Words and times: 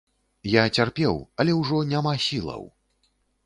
Я 0.53 0.63
цярпеў, 0.81 1.21
але 1.43 1.57
ужо 1.61 1.85
няма 1.93 2.17
сілаў. 2.27 2.69